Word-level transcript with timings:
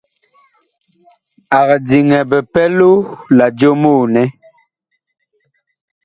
Ag 1.59 1.69
diŋɛ 1.87 2.19
bipɛlo 2.29 2.91
la 3.37 3.45
jomoo 3.59 4.01
nɛ. 4.13 4.23